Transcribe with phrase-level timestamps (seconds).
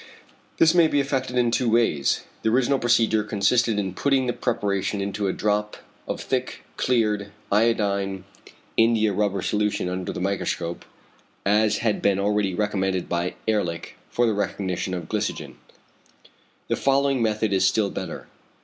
[0.57, 2.23] _This may be effected in two ways.
[2.41, 5.77] The original procedure consisted in putting the preparation into a drop
[6.07, 8.23] of thick cleared iodine
[8.79, 10.85] indiarubber solution under the microscope,
[11.45, 15.57] as had been already recommended by Ehrlich for the recognition of glycogen.
[16.67, 18.25] The following method is still better.